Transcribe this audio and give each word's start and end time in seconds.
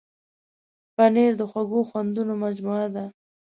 پنېر 0.95 1.31
د 1.37 1.41
خوږو 1.51 1.81
خوندونو 1.89 2.33
مجموعه 2.43 2.87
ده. 2.95 3.05